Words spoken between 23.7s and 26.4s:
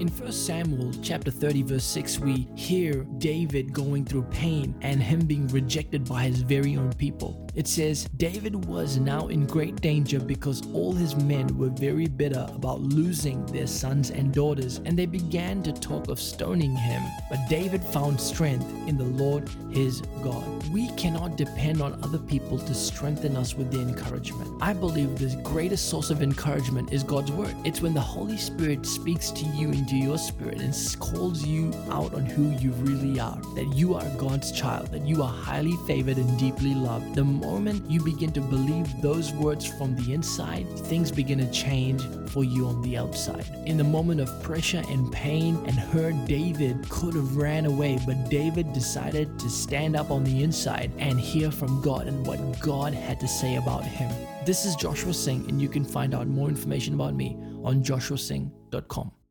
their encouragement. I believe the greatest source of